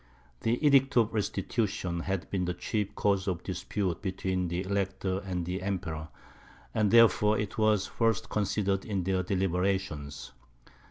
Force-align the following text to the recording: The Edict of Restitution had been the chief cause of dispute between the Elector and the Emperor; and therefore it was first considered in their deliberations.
The 0.39 0.57
Edict 0.65 0.97
of 0.97 1.13
Restitution 1.13 1.99
had 1.99 2.27
been 2.31 2.45
the 2.45 2.55
chief 2.55 2.95
cause 2.95 3.27
of 3.27 3.43
dispute 3.43 4.01
between 4.01 4.47
the 4.47 4.61
Elector 4.63 5.19
and 5.19 5.45
the 5.45 5.61
Emperor; 5.61 6.07
and 6.73 6.89
therefore 6.89 7.37
it 7.37 7.59
was 7.59 7.85
first 7.85 8.27
considered 8.27 8.83
in 8.83 9.03
their 9.03 9.21
deliberations. 9.21 10.31